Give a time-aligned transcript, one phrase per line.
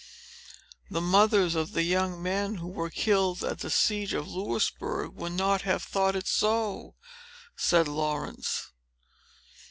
[0.89, 5.33] "The mothers of the young men, who were killed at the siege of Louisbourg, would
[5.33, 6.95] not have thought it so,"
[7.55, 8.71] said Laurence.